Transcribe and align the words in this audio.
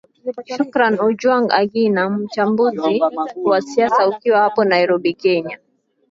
shukran 0.55 0.93
ojwang 1.05 1.47
agina 1.59 2.09
mchambuzi 2.09 3.01
wa 3.43 3.61
siasa 3.61 4.07
ukiwa 4.09 4.39
hapo 4.39 4.65
nairobi 4.65 5.13
kenya 5.13 5.59